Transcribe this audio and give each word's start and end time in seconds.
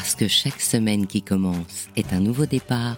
Parce 0.00 0.14
que 0.14 0.28
chaque 0.28 0.62
semaine 0.62 1.06
qui 1.06 1.20
commence 1.20 1.88
est 1.94 2.14
un 2.14 2.20
nouveau 2.20 2.46
départ, 2.46 2.96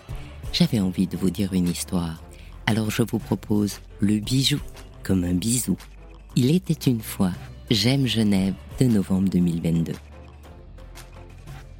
j'avais 0.52 0.78
envie 0.78 1.08
de 1.08 1.16
vous 1.16 1.30
dire 1.30 1.52
une 1.52 1.66
histoire. 1.66 2.22
Alors 2.66 2.92
je 2.92 3.02
vous 3.02 3.18
propose 3.18 3.80
le 3.98 4.20
bijou 4.20 4.60
comme 5.02 5.24
un 5.24 5.34
bisou. 5.34 5.76
Il 6.36 6.54
était 6.54 6.88
une 6.88 7.00
fois 7.00 7.32
J'aime 7.72 8.06
Genève 8.06 8.54
de 8.78 8.84
novembre 8.84 9.30
2022. 9.30 9.94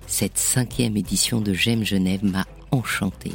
Cette 0.09 0.39
cinquième 0.39 0.97
édition 0.97 1.41
de 1.41 1.53
J'aime 1.53 1.85
Genève 1.85 2.25
m'a 2.25 2.45
enchanté, 2.73 3.31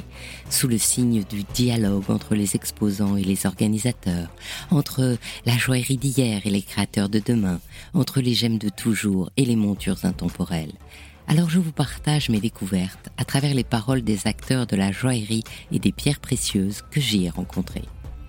sous 0.50 0.68
le 0.68 0.78
signe 0.78 1.24
du 1.24 1.44
dialogue 1.54 2.10
entre 2.10 2.36
les 2.36 2.58
exposants 2.58 3.16
et 3.16 3.24
les 3.24 3.46
organisateurs, 3.46 4.28
entre 4.72 5.18
la 5.46 5.58
joaillerie 5.58 5.96
d'hier 5.96 6.42
et 6.44 6.50
les 6.50 6.64
créateurs 6.64 7.08
de 7.08 7.22
demain, 7.26 7.62
entre 7.94 8.20
les 8.20 8.34
gemmes 8.34 8.58
de 8.58 8.68
toujours 8.68 9.30
et 9.38 9.46
les 9.46 9.56
montures 9.56 10.04
intemporelles. 10.04 10.74
Alors 11.30 11.50
je 11.50 11.60
vous 11.60 11.74
partage 11.74 12.30
mes 12.30 12.40
découvertes 12.40 13.10
à 13.18 13.26
travers 13.26 13.54
les 13.54 13.66
paroles 13.66 14.02
des 14.02 14.28
acteurs 14.28 14.66
de 14.66 14.78
la 14.78 14.94
joaillerie 14.94 15.44
et 15.74 15.80
des 15.80 15.92
pierres 15.92 16.22
précieuses 16.22 16.84
que 16.90 17.02
j'y 17.02 17.26
ai 17.26 17.30
rencontrés. 17.30 17.84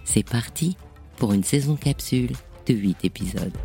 C'est 0.05 0.29
parti 0.29 0.77
pour 1.16 1.33
une 1.33 1.45
saison 1.45 1.77
capsule 1.77 2.33
de 2.66 2.74
8 2.74 3.05
épisodes. 3.05 3.57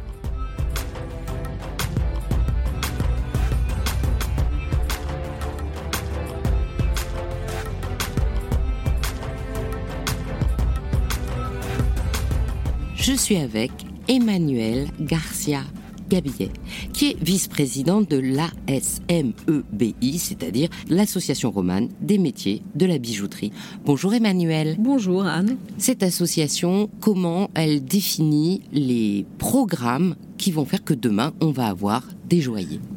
Je 12.95 13.13
suis 13.13 13.37
avec 13.37 13.71
Emmanuel 14.07 14.87
Garcia 14.99 15.63
Gabillet, 16.13 16.51
qui 16.93 17.07
est 17.07 17.23
vice-présidente 17.23 18.07
de 18.07 18.17
l'ASMEBI, 18.17 20.19
c'est-à-dire 20.19 20.69
l'Association 20.87 21.49
romane 21.49 21.89
des 22.01 22.19
métiers 22.19 22.61
de 22.75 22.85
la 22.85 22.99
bijouterie. 22.99 23.51
Bonjour 23.83 24.13
Emmanuel. 24.13 24.75
Bonjour 24.77 25.25
Anne. 25.25 25.57
Cette 25.79 26.03
association, 26.03 26.87
comment 26.99 27.49
elle 27.55 27.83
définit 27.83 28.61
les 28.71 29.25
programmes 29.39 30.15
qui 30.37 30.51
vont 30.51 30.65
faire 30.65 30.83
que 30.83 30.93
demain, 30.93 31.33
on 31.41 31.49
va 31.49 31.65
avoir 31.65 32.03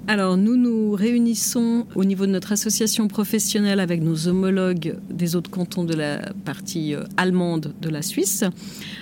Alors, 0.07 0.37
nous 0.37 0.57
nous 0.57 0.93
réunissons 0.93 1.87
au 1.95 2.05
niveau 2.05 2.27
de 2.27 2.31
notre 2.31 2.53
association 2.53 3.07
professionnelle 3.07 3.81
avec 3.81 4.03
nos 4.03 4.29
homologues 4.29 4.97
des 5.11 5.37
autres 5.37 5.51
cantons 5.51 5.85
de 5.85 5.95
la 5.95 6.33
partie 6.45 6.95
euh, 6.95 7.05
allemande 7.17 7.75
de 7.83 7.89
la 7.91 8.01
Suisse 8.01 8.45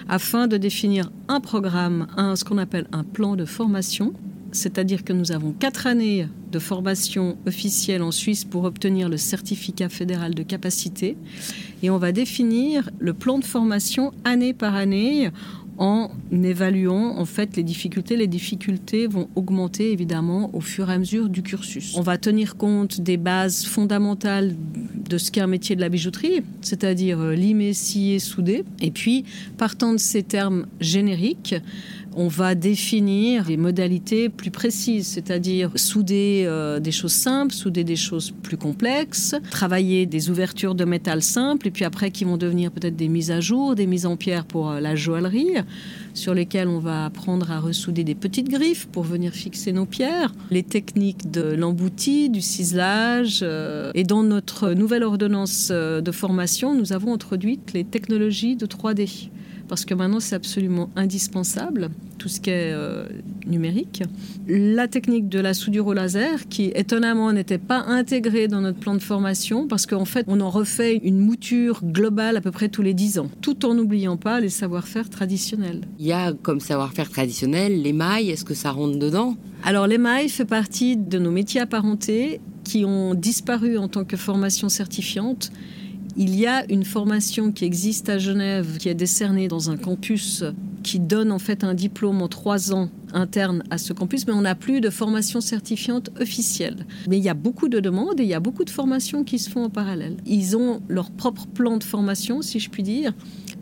afin 0.09 0.49
de 0.49 0.57
définir 0.57 1.13
un 1.29 1.41
programme, 1.41 2.09
un, 2.17 2.35
ce 2.35 2.45
qu'on 2.45 2.59
appelle 2.59 2.89
un 2.93 3.05
plan 3.05 3.37
de 3.37 3.45
formation. 3.45 4.13
C'est-à-dire 4.51 5.05
que 5.05 5.13
nous 5.13 5.33
avons 5.33 5.53
quatre 5.53 5.87
années 5.87 6.29
de 6.53 6.59
formation 6.59 7.37
officielle 7.47 8.03
en 8.03 8.13
Suisse 8.13 8.45
pour 8.45 8.65
obtenir 8.65 9.09
le 9.09 9.17
certificat 9.17 9.89
fédéral 9.89 10.35
de 10.35 10.43
capacité. 10.43 11.17
Et 11.83 11.91
on 11.91 11.99
va 11.99 12.13
définir 12.13 12.89
le 12.99 13.15
plan 13.15 13.39
de 13.39 13.45
formation 13.45 14.13
année 14.25 14.55
par 14.55 14.75
année 14.75 15.31
en 15.79 16.11
évaluant 16.33 17.19
en 17.19 17.25
fait 17.25 17.57
les 17.57 17.63
difficultés. 17.63 18.17
Les 18.17 18.27
difficultés 18.27 19.07
vont 19.07 19.29
augmenter 19.35 19.93
évidemment 19.93 20.51
au 20.55 20.61
fur 20.61 20.91
et 20.91 20.95
à 20.95 20.99
mesure 20.99 21.29
du 21.29 21.43
cursus. 21.43 21.95
On 21.97 22.03
va 22.03 22.19
tenir 22.19 22.57
compte 22.57 23.01
des 23.01 23.17
bases 23.17 23.65
fondamentales 23.65 24.55
de 25.09 25.19
ce 25.19 25.31
qu'est 25.31 25.41
un 25.41 25.47
métier 25.47 25.77
de 25.77 25.81
la 25.81 25.89
bijouterie, 25.89 26.43
c'est-à-dire 26.61 27.21
euh, 27.21 27.35
limer, 27.35 27.73
scier, 27.73 28.19
souder. 28.19 28.65
Et 28.81 28.91
puis, 28.91 29.25
partant 29.59 29.93
de 29.93 29.99
ces 29.99 30.23
termes 30.23 30.67
génériques, 30.81 31.55
on 32.17 32.29
va 32.29 32.55
définir 32.55 33.49
les 33.49 33.57
modalités 33.57 34.29
plus 34.29 34.51
précises, 34.51 35.07
c'est-à-dire 35.07 35.71
souder 35.77 36.45
euh, 36.47 36.81
des 36.81 36.93
choses 36.93 37.13
simples, 37.13 37.53
souder 37.53 37.85
des 37.85 37.97
choses 37.97 38.33
plus 38.43 38.57
complexes, 38.57 39.35
travailler 39.51 40.07
des 40.07 40.31
ouvertures 40.31 40.75
de 40.75 40.85
métal 40.85 41.23
simples, 41.23 41.69
et 41.69 41.71
puis 41.71 41.85
après 41.85 42.11
qui 42.11 42.25
vont 42.25 42.37
devenir 42.37 42.71
peut-être 42.71 42.97
des 42.97 43.09
mises 43.09 43.31
à 43.31 43.41
jour, 43.41 43.75
des 43.75 43.87
mises 43.87 44.07
en 44.07 44.17
pierre 44.17 44.45
pour 44.45 44.71
euh, 44.71 44.81
la 44.81 44.95
joaillerie, 44.95 45.55
sur 46.15 46.35
lesquelles 46.35 46.69
on 46.69 46.79
va 46.79 47.07
apprendre 47.07 47.51
à 47.51 47.59
ressouder 47.59 48.05
des 48.05 48.15
petites 48.15 48.49
griffes 48.49 48.87
pour 48.87 49.03
venir 49.03 49.33
fixer 49.33 49.73
nos 49.73 49.87
pierres, 49.87 50.33
les 50.51 50.63
techniques 50.63 51.31
de 51.31 51.43
l'embouti, 51.43 52.31
du 52.31 52.41
ciselage. 52.41 53.41
Euh, 53.43 53.91
et 53.95 54.05
dans 54.05 54.23
notre 54.23 54.73
nouvelle 54.73 55.03
ordonnance 55.03 55.71
de 55.71 56.13
formation, 56.13 56.75
nous 56.75 56.93
avons 56.93 57.15
introduit 57.15 57.59
les 57.73 57.85
technologies 57.85 58.57
de 58.57 58.67
3D 58.67 59.31
parce 59.69 59.85
que 59.85 59.95
maintenant 59.95 60.21
c'est 60.21 60.35
absolument 60.35 60.91
indispensable, 60.97 61.91
tout 62.19 62.29
ce 62.29 62.41
qui 62.41 62.51
est 62.51 62.73
euh, 62.73 63.07
numérique. 63.47 64.03
La 64.49 64.89
technique 64.89 65.29
de 65.29 65.41
la 65.41 65.55
soudure 65.55 65.87
au 65.87 65.93
laser, 65.93 66.49
qui 66.49 66.73
étonnamment 66.75 67.33
n'était 67.33 67.59
pas 67.59 67.81
intégrée 67.87 68.49
dans 68.49 68.61
notre 68.61 68.79
plan 68.79 68.95
de 68.95 69.01
formation, 69.01 69.67
parce 69.67 69.87
qu'en 69.87 70.05
fait 70.05 70.25
on 70.29 70.41
en 70.41 70.51
refait 70.51 70.97
une 71.05 71.19
mouture 71.19 71.81
globale 71.85 72.37
à 72.37 72.41
peu 72.41 72.51
près 72.51 72.69
tous 72.69 72.83
les 72.83 72.95
10 72.95 73.19
ans, 73.19 73.31
tout 73.41 73.67
en 73.67 73.75
n'oubliant 73.75 74.17
pas 74.17 74.41
les 74.41 74.49
savoir-faire 74.49 75.09
traditionnels. 75.11 75.83
Il 75.99 76.07
y 76.07 76.13
a 76.13 76.33
comme 76.33 76.61
savoir-faire 76.61 77.11
traditionnel 77.11 77.83
l'émail, 77.83 78.31
est-ce 78.31 78.45
que 78.45 78.55
ça 78.55 78.71
rentre 78.71 78.99
dedans? 78.99 79.37
Alors 79.63 79.87
l'émail 79.87 80.29
fait 80.29 80.45
partie 80.45 80.97
de 80.97 81.19
nos 81.19 81.31
métiers 81.31 81.61
apparentés 81.61 82.41
qui 82.65 82.85
ont 82.85 83.15
disparu 83.15 83.79
en 83.79 83.89
tant 83.89 84.05
que 84.05 84.17
formation 84.17 84.69
certifiante 84.69 85.51
il 86.17 86.39
y 86.39 86.47
a 86.47 86.65
une 86.71 86.85
formation 86.85 87.53
qui 87.53 87.65
existe 87.65 88.09
à 88.09 88.19
Genève, 88.19 88.79
qui 88.79 88.89
est 88.89 88.95
décernée 88.95 89.49
dans 89.49 89.71
un 89.71 89.77
campus 89.77 90.45
qui 90.83 91.01
donne 91.01 91.33
en 91.33 91.39
fait 91.39 91.65
un 91.65 91.75
diplôme 91.75 92.23
en 92.23 92.29
trois 92.29 92.73
ans 92.73 92.91
interne 93.13 93.63
à 93.71 93.79
ce 93.79 93.93
campus, 93.93 94.27
mais 94.27 94.33
on 94.33 94.43
n'a 94.43 94.55
plus 94.55 94.81
de 94.81 94.91
formation 94.91 95.41
certifiante 95.41 96.11
officielle. 96.21 96.87
Mais 97.09 97.17
il 97.17 97.25
y 97.25 97.29
a 97.29 97.35
beaucoup 97.35 97.69
de 97.69 97.81
demandes 97.81 98.21
et 98.21 98.25
il 98.25 98.29
y 98.29 98.35
a 98.35 98.41
beaucoup 98.41 98.65
de 98.65 98.71
formations 98.71 99.25
qui 99.25 99.39
se 99.39 99.49
font 99.51 99.65
en 99.65 99.71
parallèle. 99.71 100.17
Ils 100.27 100.57
ont 100.57 100.83
leur 100.89 101.11
propre 101.11 101.47
plan 101.47 101.79
de 101.79 101.85
formation, 101.85 102.43
si 102.43 102.61
je 102.61 102.71
puis 102.71 102.83
dire, 102.83 103.13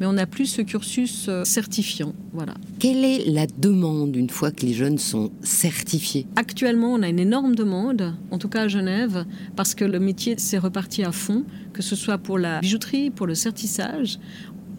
mais 0.00 0.06
on 0.06 0.14
n'a 0.14 0.26
plus 0.26 0.46
ce 0.46 0.62
cursus 0.62 1.26
euh, 1.28 1.44
certifiant. 1.44 2.14
Voilà. 2.32 2.54
Quelle 2.78 3.04
est 3.04 3.30
la 3.30 3.46
demande 3.46 4.16
une 4.16 4.30
fois 4.30 4.50
que 4.50 4.64
les 4.66 4.74
jeunes 4.74 4.98
sont 4.98 5.30
certifiés? 5.42 6.26
Actuellement, 6.36 6.92
on 6.92 7.02
a 7.02 7.08
une 7.08 7.18
énorme 7.18 7.54
demande, 7.54 8.14
en 8.30 8.38
tout 8.38 8.48
cas 8.48 8.62
à 8.62 8.68
Genève, 8.68 9.24
parce 9.56 9.74
que 9.74 9.84
le 9.84 10.00
métier 10.00 10.38
s'est 10.38 10.58
reparti 10.58 11.02
à 11.02 11.12
fond, 11.12 11.44
que 11.72 11.82
ce 11.82 11.96
soit 11.96 12.18
pour 12.18 12.38
la 12.38 12.60
bijouterie, 12.60 13.10
pour 13.10 13.26
le 13.26 13.34
certissage 13.34 14.18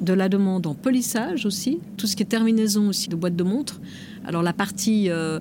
de 0.01 0.13
la 0.13 0.29
demande 0.29 0.67
en 0.67 0.73
polissage 0.73 1.45
aussi, 1.45 1.79
tout 1.97 2.07
ce 2.07 2.15
qui 2.15 2.23
est 2.23 2.27
terminaison 2.27 2.89
aussi 2.89 3.09
de 3.09 3.15
boîtes 3.15 3.35
de 3.35 3.43
montres. 3.43 3.79
Alors 4.25 4.43
la 4.43 4.53
partie 4.53 5.09
euh, 5.09 5.39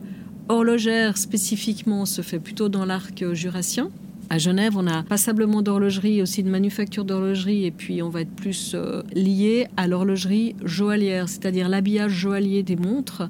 horlogère 0.49 1.19
spécifiquement 1.19 2.07
se 2.07 2.23
fait 2.23 2.39
plutôt 2.39 2.69
dans 2.69 2.85
l'arc 2.85 3.25
jurassien. 3.33 3.91
À 4.31 4.39
Genève, 4.39 4.77
on 4.77 4.87
a 4.87 5.03
passablement 5.03 5.61
d'horlogerie, 5.61 6.23
aussi 6.23 6.43
de 6.43 6.49
manufacture 6.49 7.05
d'horlogerie, 7.05 7.67
et 7.67 7.71
puis 7.71 8.03
on 8.03 8.09
va 8.09 8.23
être 8.23 8.31
plus 8.31 8.73
euh, 8.75 9.03
lié 9.15 9.67
à 9.77 9.87
l'horlogerie 9.87 10.57
joaillière, 10.65 11.29
c'est-à-dire 11.29 11.69
l'habillage 11.69 12.13
joaillier 12.13 12.63
des 12.63 12.77
montres. 12.77 13.29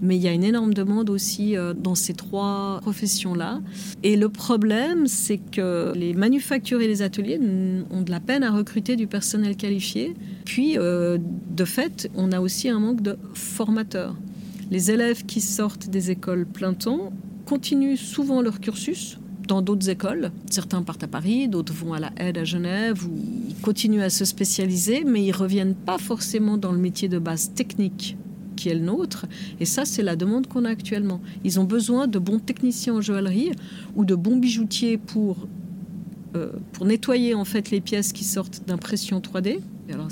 Mais 0.00 0.16
il 0.16 0.22
y 0.22 0.28
a 0.28 0.32
une 0.32 0.44
énorme 0.44 0.72
demande 0.72 1.10
aussi 1.10 1.56
euh, 1.56 1.74
dans 1.74 1.94
ces 1.94 2.14
trois 2.14 2.78
professions-là. 2.80 3.60
Et 4.02 4.16
le 4.16 4.28
problème, 4.28 5.06
c'est 5.06 5.38
que 5.38 5.92
les 5.94 6.14
manufactures 6.14 6.80
et 6.80 6.86
les 6.86 7.02
ateliers 7.02 7.38
ont 7.90 8.02
de 8.02 8.10
la 8.10 8.20
peine 8.20 8.42
à 8.42 8.50
recruter 8.50 8.96
du 8.96 9.06
personnel 9.06 9.56
qualifié. 9.56 10.14
Puis, 10.44 10.78
euh, 10.78 11.18
de 11.50 11.64
fait, 11.64 12.10
on 12.14 12.32
a 12.32 12.40
aussi 12.40 12.68
un 12.68 12.78
manque 12.78 13.02
de 13.02 13.18
formateurs. 13.34 14.14
Les 14.70 14.90
élèves 14.90 15.26
qui 15.26 15.40
sortent 15.40 15.90
des 15.90 16.10
écoles 16.10 16.46
plein 16.46 16.74
temps 16.74 17.12
continuent 17.44 17.96
souvent 17.96 18.40
leur 18.40 18.60
cursus 18.60 19.18
dans 19.48 19.62
d'autres 19.62 19.88
écoles. 19.88 20.30
Certains 20.50 20.82
partent 20.82 21.02
à 21.02 21.08
Paris, 21.08 21.48
d'autres 21.48 21.72
vont 21.72 21.94
à 21.94 21.98
la 21.98 22.12
aide 22.18 22.38
à 22.38 22.44
Genève, 22.44 23.04
ou 23.04 23.12
ils 23.48 23.56
continuent 23.56 24.02
à 24.02 24.10
se 24.10 24.24
spécialiser, 24.24 25.02
mais 25.04 25.24
ils 25.24 25.32
reviennent 25.32 25.74
pas 25.74 25.98
forcément 25.98 26.56
dans 26.56 26.70
le 26.70 26.78
métier 26.78 27.08
de 27.08 27.18
base 27.18 27.52
technique 27.54 28.16
qui 28.54 28.68
est 28.68 28.74
le 28.74 28.80
nôtre. 28.80 29.26
Et 29.60 29.64
ça, 29.64 29.84
c'est 29.84 30.02
la 30.02 30.16
demande 30.16 30.46
qu'on 30.48 30.64
a 30.64 30.70
actuellement. 30.70 31.20
Ils 31.44 31.58
ont 31.60 31.64
besoin 31.64 32.06
de 32.06 32.18
bons 32.18 32.40
techniciens 32.40 32.94
en 32.94 33.00
joaillerie 33.00 33.52
ou 33.94 34.04
de 34.04 34.14
bons 34.14 34.36
bijoutiers 34.36 34.98
pour, 34.98 35.46
euh, 36.36 36.50
pour 36.72 36.84
nettoyer 36.84 37.34
en 37.34 37.44
fait 37.44 37.70
les 37.70 37.80
pièces 37.80 38.12
qui 38.12 38.24
sortent 38.24 38.62
d'impression 38.66 39.20
3D. 39.20 39.60
Alors, 39.92 40.08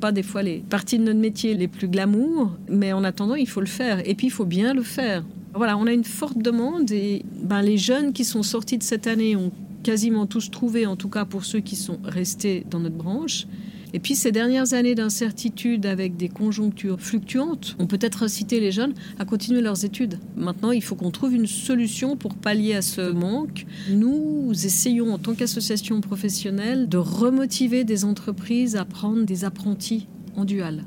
pas 0.00 0.12
des 0.12 0.22
fois 0.22 0.42
les 0.42 0.58
parties 0.58 0.98
de 0.98 1.04
notre 1.04 1.18
métier 1.18 1.54
les 1.54 1.66
plus 1.66 1.88
glamour, 1.88 2.52
mais 2.68 2.92
en 2.92 3.02
attendant, 3.04 3.34
il 3.34 3.48
faut 3.48 3.60
le 3.60 3.66
faire. 3.66 4.06
Et 4.08 4.14
puis, 4.14 4.28
il 4.28 4.30
faut 4.30 4.44
bien 4.44 4.74
le 4.74 4.82
faire. 4.82 5.24
Voilà, 5.58 5.76
on 5.76 5.88
a 5.88 5.92
une 5.92 6.04
forte 6.04 6.38
demande 6.38 6.92
et 6.92 7.24
ben, 7.42 7.62
les 7.62 7.78
jeunes 7.78 8.12
qui 8.12 8.24
sont 8.24 8.44
sortis 8.44 8.78
de 8.78 8.84
cette 8.84 9.08
année 9.08 9.34
ont 9.34 9.50
quasiment 9.82 10.24
tous 10.24 10.52
trouvé, 10.52 10.86
en 10.86 10.94
tout 10.94 11.08
cas 11.08 11.24
pour 11.24 11.44
ceux 11.44 11.58
qui 11.58 11.74
sont 11.74 11.98
restés 12.04 12.64
dans 12.70 12.78
notre 12.78 12.94
branche. 12.94 13.48
Et 13.92 13.98
puis 13.98 14.14
ces 14.14 14.30
dernières 14.30 14.72
années 14.72 14.94
d'incertitude 14.94 15.84
avec 15.84 16.16
des 16.16 16.28
conjonctures 16.28 17.00
fluctuantes 17.00 17.74
ont 17.80 17.88
peut-être 17.88 18.22
incité 18.22 18.60
les 18.60 18.70
jeunes 18.70 18.94
à 19.18 19.24
continuer 19.24 19.60
leurs 19.60 19.84
études. 19.84 20.20
Maintenant, 20.36 20.70
il 20.70 20.80
faut 20.80 20.94
qu'on 20.94 21.10
trouve 21.10 21.34
une 21.34 21.48
solution 21.48 22.16
pour 22.16 22.36
pallier 22.36 22.76
à 22.76 22.82
ce 22.82 23.10
manque. 23.10 23.66
Nous 23.90 24.52
essayons 24.52 25.12
en 25.12 25.18
tant 25.18 25.34
qu'association 25.34 26.00
professionnelle 26.00 26.88
de 26.88 26.98
remotiver 26.98 27.82
des 27.82 28.04
entreprises 28.04 28.76
à 28.76 28.84
prendre 28.84 29.24
des 29.24 29.44
apprentis 29.44 30.06
en 30.36 30.44
dual. 30.44 30.84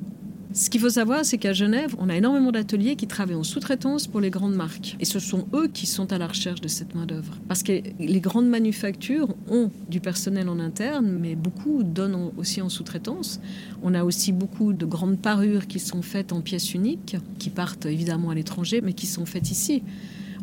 Ce 0.53 0.69
qu'il 0.69 0.81
faut 0.81 0.89
savoir, 0.89 1.23
c'est 1.23 1.37
qu'à 1.37 1.53
Genève, 1.53 1.95
on 1.97 2.09
a 2.09 2.15
énormément 2.17 2.51
d'ateliers 2.51 2.97
qui 2.97 3.07
travaillent 3.07 3.35
en 3.35 3.43
sous-traitance 3.43 4.07
pour 4.07 4.19
les 4.19 4.29
grandes 4.29 4.53
marques. 4.53 4.97
Et 4.99 5.05
ce 5.05 5.19
sont 5.19 5.47
eux 5.53 5.69
qui 5.69 5.85
sont 5.85 6.11
à 6.11 6.17
la 6.17 6.27
recherche 6.27 6.59
de 6.59 6.67
cette 6.67 6.93
main-d'œuvre. 6.93 7.37
Parce 7.47 7.63
que 7.63 7.81
les 7.99 8.19
grandes 8.19 8.49
manufactures 8.49 9.29
ont 9.49 9.71
du 9.89 10.01
personnel 10.01 10.49
en 10.49 10.59
interne, 10.59 11.17
mais 11.21 11.35
beaucoup 11.35 11.83
donnent 11.83 12.31
aussi 12.35 12.61
en 12.61 12.67
sous-traitance. 12.67 13.39
On 13.81 13.93
a 13.93 14.03
aussi 14.03 14.33
beaucoup 14.33 14.73
de 14.73 14.85
grandes 14.85 15.19
parures 15.19 15.67
qui 15.67 15.79
sont 15.79 16.01
faites 16.01 16.33
en 16.33 16.41
pièces 16.41 16.73
uniques, 16.73 17.15
qui 17.39 17.49
partent 17.49 17.85
évidemment 17.85 18.31
à 18.31 18.35
l'étranger, 18.35 18.81
mais 18.81 18.91
qui 18.91 19.07
sont 19.07 19.25
faites 19.25 19.51
ici. 19.51 19.83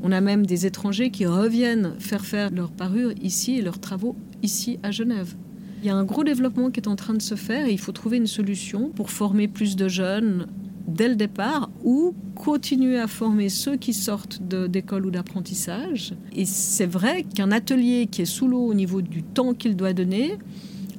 On 0.02 0.10
a 0.10 0.22
même 0.22 0.46
des 0.46 0.64
étrangers 0.64 1.10
qui 1.10 1.26
reviennent 1.26 1.92
faire 1.98 2.24
faire 2.24 2.50
leurs 2.50 2.70
parures 2.70 3.12
ici 3.20 3.58
et 3.58 3.62
leurs 3.62 3.80
travaux 3.80 4.16
ici 4.42 4.78
à 4.82 4.90
Genève. 4.90 5.34
Il 5.80 5.86
y 5.86 5.90
a 5.90 5.96
un 5.96 6.04
gros 6.04 6.24
développement 6.24 6.70
qui 6.70 6.80
est 6.80 6.88
en 6.88 6.96
train 6.96 7.14
de 7.14 7.22
se 7.22 7.36
faire 7.36 7.66
et 7.66 7.72
il 7.72 7.78
faut 7.78 7.92
trouver 7.92 8.16
une 8.16 8.26
solution 8.26 8.88
pour 8.88 9.10
former 9.10 9.46
plus 9.46 9.76
de 9.76 9.86
jeunes 9.86 10.46
dès 10.88 11.08
le 11.08 11.14
départ 11.14 11.70
ou 11.84 12.14
continuer 12.34 12.98
à 12.98 13.06
former 13.06 13.48
ceux 13.48 13.76
qui 13.76 13.92
sortent 13.92 14.42
d'école 14.42 15.06
ou 15.06 15.10
d'apprentissage. 15.10 16.14
Et 16.34 16.46
c'est 16.46 16.86
vrai 16.86 17.22
qu'un 17.22 17.52
atelier 17.52 18.08
qui 18.10 18.22
est 18.22 18.26
sous 18.26 18.48
l'eau 18.48 18.66
au 18.66 18.74
niveau 18.74 19.02
du 19.02 19.22
temps 19.22 19.54
qu'il 19.54 19.76
doit 19.76 19.92
donner 19.92 20.38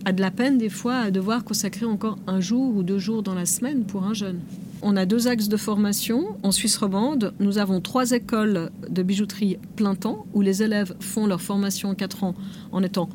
a 0.06 0.14
de 0.14 0.22
la 0.22 0.32
peine 0.32 0.58
des 0.58 0.70
fois 0.70 0.96
à 0.96 1.12
devoir 1.12 1.44
consacrer 1.44 1.86
encore 1.86 2.18
un 2.26 2.40
jour 2.40 2.76
ou 2.76 2.84
deux 2.84 3.00
jours 3.00 3.22
dans 3.22 3.36
la 3.36 3.46
semaine 3.46 3.84
pour 3.84 4.06
un 4.06 4.14
jeune. 4.14 4.40
On 4.82 4.96
a 4.96 5.06
deux 5.06 5.28
axes 5.28 5.50
de 5.50 5.58
formation. 5.58 6.38
En 6.42 6.52
Suisse 6.52 6.78
romande, 6.78 7.34
nous 7.42 7.58
avons 7.58 7.82
trois 7.82 8.12
écoles 8.12 8.70
de 8.90 9.04
bijouterie 9.04 9.58
plein 9.76 9.96
temps 9.96 10.26
où 10.34 10.42
les 10.42 10.64
élèves 10.64 10.96
font 11.02 11.28
leur 11.28 11.42
formation 11.42 11.90
en 11.90 11.96
quatre 11.96 12.24
ans 12.24 12.34
en 12.72 12.82
étant 12.82 13.10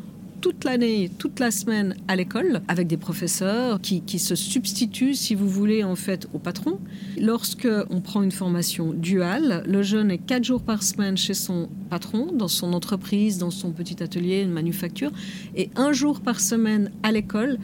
toute 0.44 0.64
l'année, 0.64 1.10
toute 1.16 1.40
la 1.40 1.50
semaine 1.50 1.96
à 2.06 2.16
l'école 2.16 2.60
avec 2.68 2.86
des 2.86 2.98
professeurs 2.98 3.80
qui, 3.80 4.18
se 4.18 4.34
substituent, 4.34 5.14
si 5.14 5.34
vous 5.34 5.48
voulez, 5.48 5.82
en 5.84 5.96
fait, 5.96 6.28
au 6.34 6.38
patron. 6.38 6.78
Lorsque 7.18 7.66
on 7.88 8.02
prend 8.02 8.22
une 8.22 8.30
formation 8.30 8.92
duale, 8.92 9.62
le 9.66 9.82
jeune 9.82 10.10
est 10.10 10.18
quatre 10.18 10.44
jours 10.44 10.60
par 10.60 10.82
semaine 10.82 11.16
chez 11.16 11.32
son 11.32 11.70
patron, 11.88 12.30
dans 12.30 12.48
son 12.48 12.74
entreprise, 12.74 13.38
dans 13.38 13.50
son 13.50 13.70
petit 13.70 14.02
atelier, 14.02 14.42
une 14.42 14.50
manufacture, 14.50 15.12
et 15.56 15.70
un 15.76 15.94
jour 15.94 16.20
par 16.20 16.40
semaine 16.40 16.90
à 17.02 17.10
l'école 17.10 17.56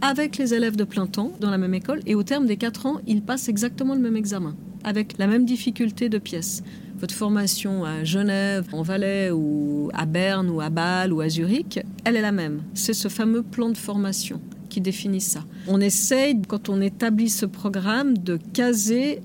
avec 0.00 0.38
les 0.38 0.54
élèves 0.54 0.76
de 0.76 0.84
plein 0.84 1.06
temps 1.06 1.32
dans 1.40 1.50
la 1.50 1.58
même 1.58 1.74
école. 1.74 2.00
Et 2.06 2.14
au 2.14 2.22
terme 2.22 2.46
des 2.46 2.56
quatre 2.56 2.86
ans, 2.86 3.02
il 3.06 3.20
passe 3.20 3.50
exactement 3.50 3.94
le 3.94 4.00
même 4.00 4.16
examen, 4.16 4.56
avec 4.82 5.18
la 5.18 5.26
même 5.26 5.44
difficulté 5.44 6.08
de 6.08 6.16
pièces 6.16 6.62
votre 6.98 7.14
formation 7.14 7.84
à 7.84 8.04
Genève, 8.04 8.66
en 8.72 8.82
Valais 8.82 9.30
ou 9.30 9.90
à 9.94 10.04
Berne 10.04 10.50
ou 10.50 10.60
à 10.60 10.68
Bâle 10.68 11.12
ou 11.12 11.20
à 11.20 11.28
Zurich, 11.28 11.80
elle 12.04 12.16
est 12.16 12.22
la 12.22 12.32
même. 12.32 12.62
C'est 12.74 12.94
ce 12.94 13.08
fameux 13.08 13.42
plan 13.42 13.68
de 13.70 13.76
formation 13.76 14.40
qui 14.68 14.80
définit 14.80 15.20
ça. 15.20 15.44
On 15.66 15.80
essaye, 15.80 16.40
quand 16.46 16.68
on 16.68 16.80
établit 16.80 17.30
ce 17.30 17.46
programme, 17.46 18.18
de 18.18 18.38
caser 18.52 19.20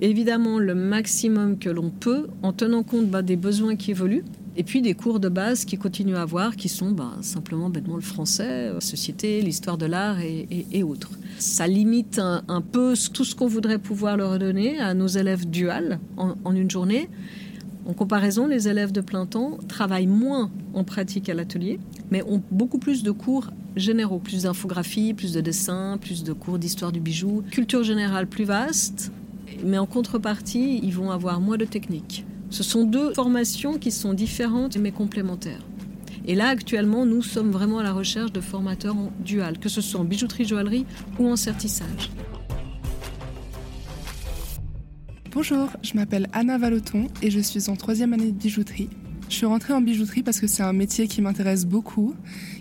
évidemment 0.00 0.58
le 0.58 0.74
maximum 0.74 1.58
que 1.58 1.70
l'on 1.70 1.90
peut 1.90 2.26
en 2.42 2.52
tenant 2.52 2.82
compte 2.82 3.08
bah, 3.08 3.22
des 3.22 3.36
besoins 3.36 3.76
qui 3.76 3.90
évoluent 3.90 4.24
et 4.56 4.62
puis 4.62 4.82
des 4.82 4.94
cours 4.94 5.20
de 5.20 5.28
base 5.28 5.64
qui 5.64 5.76
continuent 5.76 6.16
à 6.16 6.22
avoir, 6.22 6.56
qui 6.56 6.68
sont 6.68 6.92
bah, 6.92 7.12
simplement 7.22 7.70
bêtement 7.70 7.96
le 7.96 8.02
français, 8.02 8.66
la 8.68 8.74
euh, 8.74 8.80
société, 8.80 9.42
l'histoire 9.42 9.78
de 9.78 9.86
l'art 9.86 10.20
et, 10.20 10.82
autres. 10.82 11.10
Ça 11.38 11.66
limite 11.66 12.20
un, 12.20 12.60
peu 12.60 12.94
tout 13.12 13.24
ce 13.24 13.34
qu'on 13.34 13.46
voudrait 13.46 13.78
pouvoir 13.78 14.16
leur 14.16 14.38
donner 14.38 14.78
à 14.78 14.94
nos 14.94 15.06
élèves 15.06 15.48
duals 15.48 15.98
en, 16.16 16.52
une 16.52 16.70
journée. 16.70 17.08
En 17.86 17.92
comparaison, 17.92 18.46
les 18.46 18.68
élèves 18.68 18.92
de 18.92 19.00
plein 19.00 19.26
temps 19.26 19.58
travaillent 19.68 20.06
moins 20.06 20.50
en 20.74 20.84
pratique 20.84 21.28
à 21.28 21.34
l'atelier, 21.34 21.80
mais 22.10 22.22
ont 22.22 22.42
beaucoup 22.50 22.78
plus 22.78 23.02
de 23.02 23.10
cours 23.10 23.50
généraux, 23.76 24.18
plus 24.18 24.44
d'infographie, 24.44 25.14
plus 25.14 25.32
de 25.32 25.40
dessins, 25.40 25.98
plus 26.00 26.22
de 26.22 26.32
cours 26.32 26.58
d'histoire 26.58 26.92
du 26.92 27.00
bijou, 27.00 27.42
culture 27.50 27.82
générale 27.82 28.26
plus 28.26 28.44
vaste, 28.44 29.10
mais 29.62 29.78
en 29.78 29.86
contrepartie, 29.86 30.80
ils 30.82 30.94
vont 30.94 31.10
avoir 31.10 31.40
moins 31.40 31.56
de 31.56 31.64
techniques. 31.64 32.24
Ce 32.50 32.62
sont 32.62 32.84
deux 32.84 33.14
formations 33.14 33.78
qui 33.78 33.90
sont 33.90 34.14
différentes 34.14 34.76
mais 34.76 34.92
complémentaires. 34.92 35.64
Et 36.26 36.34
là, 36.34 36.48
actuellement, 36.48 37.04
nous 37.04 37.22
sommes 37.22 37.50
vraiment 37.50 37.80
à 37.80 37.82
la 37.82 37.92
recherche 37.92 38.32
de 38.32 38.40
formateurs 38.40 38.96
en 38.96 39.12
dual, 39.24 39.58
que 39.58 39.68
ce 39.68 39.80
soit 39.80 40.00
en 40.00 40.04
bijouterie, 40.04 40.46
joaillerie 40.46 40.86
ou 41.18 41.28
en 41.28 41.36
sertissage. 41.36 42.10
Bonjour, 45.32 45.68
je 45.82 45.94
m'appelle 45.94 46.28
Anna 46.32 46.56
Valoton 46.58 47.08
et 47.20 47.30
je 47.30 47.40
suis 47.40 47.68
en 47.68 47.76
troisième 47.76 48.12
année 48.12 48.30
de 48.30 48.38
bijouterie. 48.38 48.88
Je 49.34 49.38
suis 49.38 49.46
rentrée 49.46 49.72
en 49.72 49.80
bijouterie 49.80 50.22
parce 50.22 50.38
que 50.38 50.46
c'est 50.46 50.62
un 50.62 50.72
métier 50.72 51.08
qui 51.08 51.20
m'intéresse 51.20 51.66
beaucoup, 51.66 52.14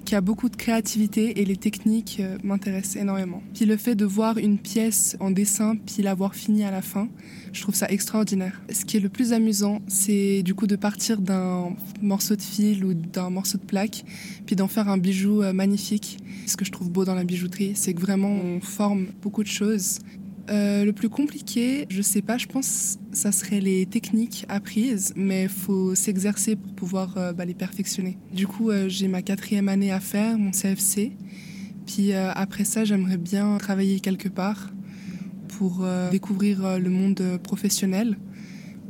qui 0.05 0.15
a 0.15 0.21
beaucoup 0.21 0.49
de 0.49 0.55
créativité 0.55 1.39
et 1.39 1.45
les 1.45 1.55
techniques 1.55 2.17
euh, 2.19 2.39
m'intéressent 2.43 2.95
énormément. 2.95 3.43
Puis 3.53 3.65
le 3.65 3.77
fait 3.77 3.93
de 3.93 4.05
voir 4.05 4.39
une 4.39 4.57
pièce 4.57 5.15
en 5.19 5.29
dessin 5.29 5.75
puis 5.75 6.01
l'avoir 6.01 6.33
finie 6.33 6.63
à 6.63 6.71
la 6.71 6.81
fin, 6.81 7.09
je 7.51 7.61
trouve 7.61 7.75
ça 7.75 7.87
extraordinaire. 7.89 8.59
Ce 8.71 8.85
qui 8.85 8.97
est 8.97 8.99
le 8.99 9.09
plus 9.09 9.33
amusant, 9.33 9.83
c'est 9.87 10.41
du 10.41 10.55
coup 10.55 10.65
de 10.65 10.75
partir 10.75 11.21
d'un 11.21 11.75
morceau 12.01 12.35
de 12.35 12.41
fil 12.41 12.83
ou 12.83 12.95
d'un 12.95 13.29
morceau 13.29 13.59
de 13.59 13.65
plaque, 13.65 14.03
puis 14.47 14.55
d'en 14.55 14.67
faire 14.67 14.89
un 14.89 14.97
bijou 14.97 15.43
euh, 15.43 15.53
magnifique. 15.53 16.17
Ce 16.47 16.57
que 16.57 16.65
je 16.65 16.71
trouve 16.71 16.89
beau 16.89 17.05
dans 17.05 17.13
la 17.13 17.23
bijouterie, 17.23 17.73
c'est 17.75 17.93
que 17.93 18.01
vraiment 18.01 18.31
on 18.31 18.61
forme 18.61 19.09
beaucoup 19.21 19.43
de 19.43 19.47
choses 19.47 19.99
euh, 20.49 20.83
le 20.83 20.91
plus 20.91 21.09
compliqué, 21.09 21.85
je 21.89 22.01
sais 22.01 22.21
pas, 22.21 22.37
je 22.37 22.47
pense 22.47 22.97
ça 23.13 23.31
serait 23.31 23.61
les 23.61 23.85
techniques 23.85 24.45
apprises, 24.49 25.13
mais 25.15 25.47
faut 25.47 25.95
s'exercer 25.95 26.57
pour 26.57 26.73
pouvoir 26.73 27.17
euh, 27.17 27.31
bah, 27.31 27.45
les 27.45 27.53
perfectionner. 27.53 28.17
Du 28.33 28.45
coup, 28.45 28.69
euh, 28.69 28.89
j'ai 28.89 29.07
ma 29.07 29.21
quatrième 29.21 29.69
année 29.69 29.91
à 29.91 30.01
faire, 30.01 30.37
mon 30.37 30.51
CFC. 30.51 31.13
Puis 31.85 32.13
après 32.13 32.63
ça, 32.63 32.85
j'aimerais 32.85 33.17
bien 33.17 33.57
travailler 33.57 33.99
quelque 33.99 34.29
part 34.29 34.71
pour 35.49 35.85
découvrir 36.11 36.79
le 36.79 36.89
monde 36.89 37.21
professionnel, 37.43 38.17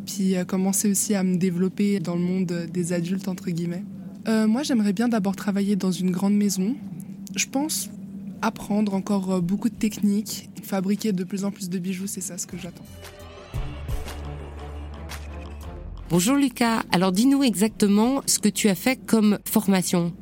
puis 0.06 0.36
commencer 0.48 0.92
aussi 0.92 1.16
à 1.16 1.24
me 1.24 1.38
développer 1.38 2.00
dans 2.00 2.14
le 2.14 2.22
monde 2.22 2.68
des 2.72 2.94
adultes, 2.94 3.28
entre 3.28 3.50
guillemets. 3.50 3.84
moi, 4.28 4.62
j'aimerais 4.62 4.94
bien 4.94 5.10
d'abord 5.10 5.36
travailler 5.36 5.76
dans 5.76 5.92
une 5.92 6.12
grande 6.12 6.36
maison. 6.36 6.76
Je 7.36 7.48
pense 7.48 7.90
apprendre 8.44 8.94
encore 8.94 9.42
beaucoup 9.42 9.70
de 9.70 9.76
techniques 9.76 10.50
fabriquer 10.64 11.12
de 11.12 11.24
plus 11.24 11.46
en 11.46 11.52
plus 11.52 11.70
de 11.70 11.78
bijoux, 11.78 12.08
c'est 12.08 12.22
ça 12.22 12.38
ce 12.38 12.48
que 12.48 12.58
j'attends. 12.58 12.86
Bonjour 16.10 16.36
Lucas, 16.36 16.84
alors 16.92 17.12
dis-nous 17.12 17.44
exactement 17.44 18.22
ce 18.26 18.40
que 18.40 18.50
tu 18.50 18.70
as 18.70 18.76
fait 18.76 18.98
comme 18.98 19.40
formation. 19.46 20.14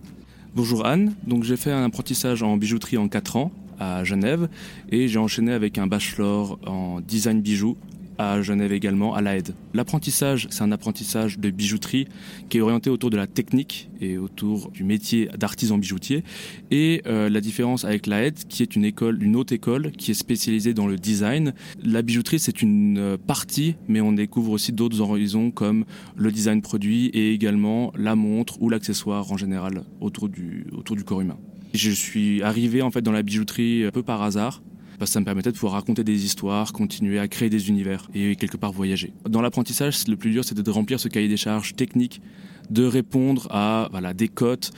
Bonjour 0.56 0.85
Anne, 0.85 1.15
donc 1.25 1.44
j'ai 1.44 1.57
fait 1.57 1.71
un 1.71 1.83
apprentissage 1.83 2.44
en 2.44 2.57
bijouterie 2.57 2.97
en 2.97 3.07
4 3.07 3.35
ans 3.38 3.51
à 3.79 4.03
Genève 4.03 4.47
et 4.89 5.07
j'ai 5.07 5.19
enchaîné 5.19 5.53
avec 5.53 5.77
un 5.77 5.88
bachelor 5.88 6.59
en 6.65 7.01
design 7.01 7.41
bijoux 7.41 7.77
à 8.18 8.42
Genève 8.42 8.74
également, 8.74 9.16
à 9.16 9.22
l'AED. 9.22 9.54
L'apprentissage, 9.74 10.48
c'est 10.50 10.63
un 10.63 10.72
apprentissage 10.72 11.39
de 11.39 11.50
bijouterie 11.50 12.08
qui 12.50 12.58
est 12.58 12.62
orienté 12.62 12.89
autour 12.89 13.10
de 13.10 13.18
la 13.18 13.27
technique 13.27 13.89
et 14.00 14.18
autour 14.18 14.72
du 14.72 14.84
métier 14.84 15.30
d'artisan 15.38 15.77
bijoutier. 15.77 16.24
Et 16.72 17.01
euh, 17.08 17.30
la 17.30 17.41
différence 17.41 17.86
avec 17.86 18.08
l'AED, 18.08 18.48
qui 18.48 18.63
est 18.63 18.75
une 18.75 18.86
école, 18.86 19.22
une 19.24 19.36
haute 19.36 19.51
école, 19.51 19.91
qui 19.91 20.12
est 20.12 20.15
spécialisée 20.15 20.74
dans 20.74 20.88
le 20.88 20.98
design. 20.98 21.53
La 21.84 22.01
bijouterie, 22.01 22.39
c'est 22.39 22.62
une 22.62 22.98
euh, 22.98 23.18
partie, 23.18 23.75
mais 23.88 24.01
on 24.01 24.12
découvre 24.12 24.51
aussi 24.51 24.72
d'autres 24.72 25.01
horizons 25.01 25.51
comme 25.51 25.86
le 26.15 26.32
design 26.32 26.62
produit 26.62 27.08
et 27.08 27.34
également 27.34 27.91
la 27.96 28.15
montre 28.15 28.62
ou 28.62 28.70
l'accessoire 28.70 29.32
en 29.32 29.38
général 29.38 29.84
autour 30.00 30.30
du, 30.30 30.68
autour 30.74 30.96
du 30.96 31.03
corps 31.03 31.22
humain. 31.22 31.38
Je 31.74 31.91
suis 31.91 32.41
arrivé 32.44 32.82
en 32.82 32.91
fait 32.91 33.01
dans 33.01 33.13
la 33.13 33.24
bijouterie 33.24 33.86
un 33.86 33.91
peu 33.91 34.03
par 34.03 34.22
hasard 34.22 34.62
ça 35.05 35.20
me 35.20 35.25
permettait 35.25 35.51
de 35.51 35.55
pouvoir 35.55 35.74
raconter 35.74 36.03
des 36.03 36.25
histoires, 36.25 36.74
continuer 36.74 37.20
à 37.20 37.27
créer 37.27 37.50
des 37.50 37.70
univers 37.70 38.10
et 38.13 38.36
quelque 38.36 38.58
part 38.58 38.72
voyager. 38.72 39.13
Dans 39.29 39.41
l'apprentissage, 39.41 40.08
le 40.08 40.15
plus 40.15 40.31
dur, 40.31 40.43
c'était 40.43 40.63
de 40.63 40.72
remplir 40.72 41.00
ce 41.00 41.08
cahier 41.08 41.27
des 41.27 41.38
charges 41.38 41.75
techniques, 41.75 42.22
de 42.70 42.86
répondre 42.86 43.48
à 43.51 43.89
voilà, 43.91 44.13
des 44.13 44.27
cotes, 44.29 44.72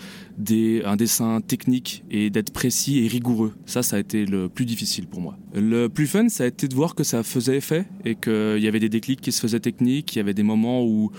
un 0.86 0.96
dessin 0.96 1.42
technique 1.42 2.04
et 2.10 2.30
d'être 2.30 2.52
précis 2.52 3.06
et 3.06 3.08
rigoureux. 3.08 3.54
Ça, 3.66 3.84
ça 3.84 3.98
a 3.98 4.00
été 4.00 4.26
le 4.26 4.50
plus 4.50 4.66
difficile 4.66 5.08
pour 5.08 5.22
moi. 5.22 5.38
Le 5.54 5.88
plus 5.88 6.08
fun, 6.08 6.28
ça 6.30 6.44
a 6.44 6.48
été 6.48 6.68
de 6.68 6.74
voir 6.74 6.96
que 6.96 7.04
ça 7.04 7.22
faisait 7.24 7.58
effet 7.58 7.86
et 8.04 8.16
qu'il 8.16 8.60
y 8.60 8.68
avait 8.68 8.80
des 8.80 8.90
déclics 8.90 9.22
qui 9.22 9.32
se 9.32 9.40
faisaient 9.40 9.60
techniques, 9.60 10.16
il 10.16 10.20
y 10.20 10.22
avait 10.22 10.34
des 10.34 10.44
moments 10.44 10.84
où, 10.84 11.12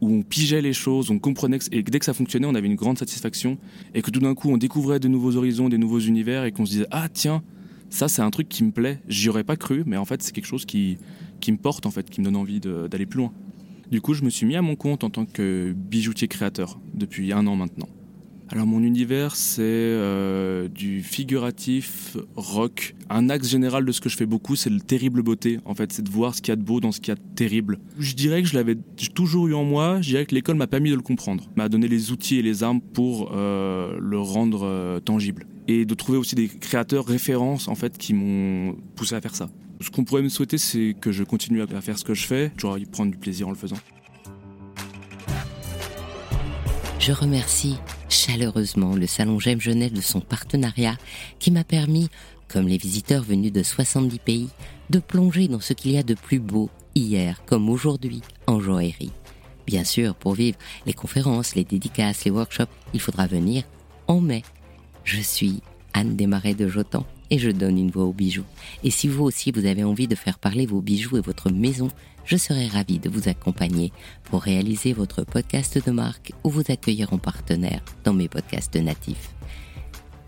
où 0.00 0.14
on 0.14 0.22
pigeait 0.22 0.62
les 0.62 0.72
choses, 0.72 1.10
on 1.10 1.18
comprenait 1.18 1.58
et 1.72 1.82
dès 1.82 1.98
que 1.98 2.04
ça 2.04 2.14
fonctionnait, 2.14 2.46
on 2.46 2.54
avait 2.54 2.68
une 2.68 2.76
grande 2.76 2.98
satisfaction 2.98 3.58
et 3.94 4.02
que 4.02 4.10
tout 4.10 4.20
d'un 4.20 4.34
coup, 4.34 4.50
on 4.50 4.56
découvrait 4.56 5.00
de 5.00 5.08
nouveaux 5.08 5.36
horizons, 5.36 5.68
des 5.68 5.78
nouveaux 5.78 5.98
univers 5.98 6.44
et 6.44 6.52
qu'on 6.52 6.64
se 6.64 6.70
disait 6.70 6.86
ah 6.92 7.08
tiens, 7.12 7.42
ça, 7.90 8.08
c'est 8.08 8.22
un 8.22 8.30
truc 8.30 8.48
qui 8.48 8.64
me 8.64 8.70
plaît. 8.70 9.00
J'y 9.08 9.28
aurais 9.28 9.44
pas 9.44 9.56
cru, 9.56 9.82
mais 9.84 9.96
en 9.96 10.04
fait, 10.04 10.22
c'est 10.22 10.32
quelque 10.32 10.46
chose 10.46 10.64
qui, 10.64 10.96
qui 11.40 11.52
me 11.52 11.58
porte, 11.58 11.86
en 11.86 11.90
fait, 11.90 12.08
qui 12.08 12.20
me 12.20 12.24
donne 12.24 12.36
envie 12.36 12.60
d'aller 12.60 13.06
plus 13.06 13.18
loin. 13.18 13.32
Du 13.90 14.00
coup, 14.00 14.14
je 14.14 14.22
me 14.22 14.30
suis 14.30 14.46
mis 14.46 14.56
à 14.56 14.62
mon 14.62 14.76
compte 14.76 15.02
en 15.02 15.10
tant 15.10 15.26
que 15.26 15.74
bijoutier 15.76 16.28
créateur 16.28 16.78
depuis 16.94 17.32
un 17.32 17.46
an 17.48 17.56
maintenant. 17.56 17.88
Alors 18.52 18.66
mon 18.66 18.82
univers, 18.82 19.36
c'est 19.36 19.62
euh, 19.62 20.66
du 20.66 21.02
figuratif 21.02 22.16
rock. 22.34 22.96
Un 23.08 23.30
axe 23.30 23.48
général 23.48 23.84
de 23.84 23.92
ce 23.92 24.00
que 24.00 24.08
je 24.08 24.16
fais 24.16 24.26
beaucoup, 24.26 24.56
c'est 24.56 24.70
le 24.70 24.80
terrible 24.80 25.22
beauté. 25.22 25.60
En 25.64 25.74
fait, 25.76 25.92
c'est 25.92 26.02
de 26.02 26.10
voir 26.10 26.34
ce 26.34 26.42
qu'il 26.42 26.50
y 26.50 26.54
a 26.54 26.56
de 26.56 26.64
beau 26.64 26.80
dans 26.80 26.90
ce 26.90 26.98
qu'il 26.98 27.10
y 27.10 27.12
a 27.12 27.14
de 27.14 27.34
terrible. 27.36 27.78
Je 28.00 28.14
dirais 28.14 28.42
que 28.42 28.48
je 28.48 28.54
l'avais 28.54 28.76
toujours 29.14 29.46
eu 29.46 29.54
en 29.54 29.62
moi. 29.62 30.00
Je 30.00 30.08
dirais 30.10 30.26
que 30.26 30.34
l'école 30.34 30.56
m'a 30.56 30.66
permis 30.66 30.90
de 30.90 30.96
le 30.96 31.00
comprendre, 31.00 31.48
m'a 31.54 31.68
donné 31.68 31.86
les 31.86 32.10
outils 32.10 32.38
et 32.38 32.42
les 32.42 32.64
armes 32.64 32.80
pour 32.80 33.30
euh, 33.32 33.96
le 34.00 34.18
rendre 34.18 34.62
euh, 34.64 34.98
tangible 34.98 35.46
et 35.68 35.84
de 35.84 35.94
trouver 35.94 36.18
aussi 36.18 36.34
des 36.34 36.48
créateurs 36.48 37.06
références 37.06 37.68
en 37.68 37.74
fait 37.74 37.96
qui 37.98 38.14
m'ont 38.14 38.76
poussé 38.96 39.14
à 39.14 39.20
faire 39.20 39.34
ça. 39.34 39.48
Ce 39.80 39.90
qu'on 39.90 40.04
pourrait 40.04 40.22
me 40.22 40.28
souhaiter, 40.28 40.58
c'est 40.58 40.94
que 41.00 41.10
je 41.10 41.24
continue 41.24 41.62
à 41.62 41.80
faire 41.80 41.98
ce 41.98 42.04
que 42.04 42.14
je 42.14 42.26
fais, 42.26 42.50
toujours 42.50 42.78
y 42.78 42.84
prendre 42.84 43.10
du 43.10 43.16
plaisir 43.16 43.48
en 43.48 43.50
le 43.50 43.56
faisant. 43.56 43.78
Je 46.98 47.12
remercie 47.12 47.76
chaleureusement 48.10 48.94
le 48.94 49.06
Salon 49.06 49.40
J'aime 49.40 49.60
Genève 49.60 49.92
de 49.92 50.02
son 50.02 50.20
partenariat 50.20 50.96
qui 51.38 51.50
m'a 51.50 51.64
permis, 51.64 52.10
comme 52.46 52.68
les 52.68 52.76
visiteurs 52.76 53.22
venus 53.22 53.52
de 53.52 53.62
70 53.62 54.18
pays, 54.18 54.48
de 54.90 54.98
plonger 54.98 55.48
dans 55.48 55.60
ce 55.60 55.72
qu'il 55.72 55.92
y 55.92 55.96
a 55.96 56.02
de 56.02 56.14
plus 56.14 56.40
beau 56.40 56.68
hier 56.94 57.42
comme 57.46 57.70
aujourd'hui 57.70 58.20
en 58.46 58.60
joaillerie. 58.60 59.12
Bien 59.66 59.84
sûr, 59.84 60.14
pour 60.14 60.34
vivre 60.34 60.58
les 60.84 60.92
conférences, 60.92 61.54
les 61.54 61.64
dédicaces, 61.64 62.24
les 62.24 62.30
workshops, 62.30 62.70
il 62.92 63.00
faudra 63.00 63.26
venir 63.26 63.62
en 64.08 64.20
mai. 64.20 64.42
Je 65.12 65.20
suis 65.20 65.60
Anne 65.92 66.14
Desmarais 66.14 66.54
de 66.54 66.68
Jotan 66.68 67.04
et 67.30 67.40
je 67.40 67.50
donne 67.50 67.78
une 67.78 67.90
voix 67.90 68.04
aux 68.04 68.12
bijoux. 68.12 68.44
Et 68.84 68.92
si 68.92 69.08
vous 69.08 69.24
aussi 69.24 69.50
vous 69.50 69.66
avez 69.66 69.82
envie 69.82 70.06
de 70.06 70.14
faire 70.14 70.38
parler 70.38 70.66
vos 70.66 70.80
bijoux 70.80 71.16
et 71.16 71.20
votre 71.20 71.50
maison, 71.50 71.88
je 72.24 72.36
serai 72.36 72.68
ravie 72.68 73.00
de 73.00 73.10
vous 73.10 73.28
accompagner 73.28 73.92
pour 74.22 74.40
réaliser 74.40 74.92
votre 74.92 75.24
podcast 75.24 75.84
de 75.84 75.90
marque 75.90 76.30
ou 76.44 76.50
vous 76.50 76.62
accueillir 76.68 77.12
en 77.12 77.18
partenaire 77.18 77.80
dans 78.04 78.12
mes 78.12 78.28
podcasts 78.28 78.76
natifs. 78.76 79.34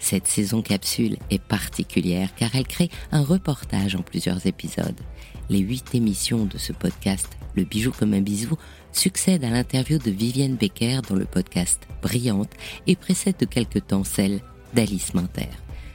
Cette 0.01 0.27
saison 0.27 0.63
capsule 0.63 1.17
est 1.31 1.41
particulière 1.41 2.35
car 2.35 2.51
elle 2.57 2.67
crée 2.67 2.91
un 3.13 3.23
reportage 3.23 3.95
en 3.95 4.03
plusieurs 4.03 4.49
épisodes. 4.49 5.01
Les 5.49 5.61
huit 5.61 5.95
émissions 5.95 6.45
de 6.45 6.59
ce 6.59 6.73
podcast, 6.73 7.29
Le 7.55 7.63
bijou 7.63 7.93
comme 7.93 8.15
un 8.15 8.21
bisou, 8.21 8.57
succèdent 8.91 9.45
à 9.45 9.51
l'interview 9.51 9.99
de 9.99 10.11
Vivienne 10.11 10.57
Becker 10.57 11.03
dans 11.09 11.15
le 11.15 11.27
podcast 11.27 11.87
Brillante 12.03 12.51
et 12.89 12.97
précède 12.97 13.37
de 13.39 13.47
quelque 13.47 13.79
temps 13.79 14.03
celle 14.03 14.41
d'Alice 14.75 15.15
Minter, 15.15 15.49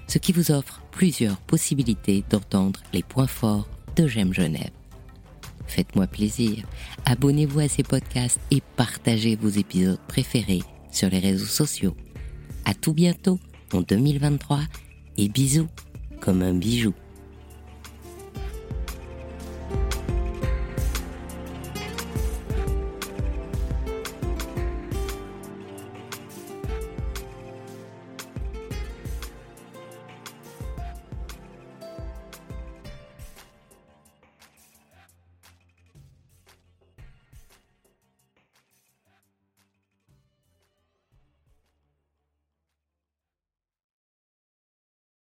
ce 0.07 0.17
qui 0.17 0.31
vous 0.31 0.51
offre 0.51 0.81
plusieurs 0.91 1.37
possibilités 1.37 2.23
d'entendre 2.29 2.79
les 2.93 3.03
points 3.03 3.27
forts 3.27 3.67
de 3.95 4.07
J'aime 4.07 4.33
Genève. 4.33 4.71
Faites-moi 5.67 6.07
plaisir, 6.07 6.63
abonnez-vous 7.05 7.59
à 7.59 7.67
ces 7.67 7.83
podcasts 7.83 8.39
et 8.51 8.61
partagez 8.75 9.35
vos 9.35 9.49
épisodes 9.49 9.99
préférés 10.07 10.63
sur 10.91 11.09
les 11.09 11.19
réseaux 11.19 11.45
sociaux. 11.45 11.95
À 12.65 12.73
tout 12.73 12.93
bientôt 12.93 13.39
en 13.73 13.81
2023 13.81 14.61
et 15.17 15.29
bisous 15.29 15.67
comme 16.21 16.41
un 16.41 16.53
bijou. 16.53 16.93